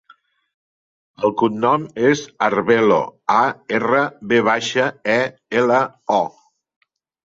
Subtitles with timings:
[1.27, 2.97] El cognom és Arvelo:
[3.35, 3.43] a,
[3.81, 4.01] erra,
[4.33, 5.23] ve baixa, e,
[5.61, 5.83] ela,
[6.21, 6.23] o.